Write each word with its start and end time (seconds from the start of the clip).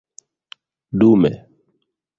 dume 0.99 1.31